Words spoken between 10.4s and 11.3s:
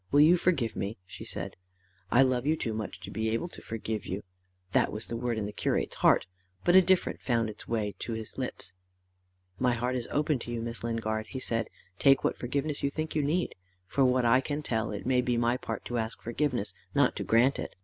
you, Miss Lingard,"